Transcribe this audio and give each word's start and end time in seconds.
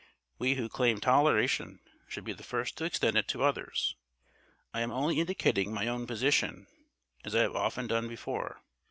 We 0.39 0.55
who 0.55 0.67
claim 0.67 0.99
toleration 0.99 1.79
should 2.07 2.23
be 2.23 2.33
the 2.33 2.41
first 2.41 2.75
to 2.79 2.85
extend 2.85 3.17
it 3.19 3.27
to 3.27 3.43
others. 3.43 3.95
I 4.73 4.81
am 4.81 4.91
only 4.91 5.19
indicating 5.19 5.71
my 5.71 5.87
own 5.87 6.07
position, 6.07 6.65
as 7.23 7.35
I 7.35 7.41
have 7.41 7.55
often 7.55 7.85
done 7.85 8.07
before. 8.07 8.63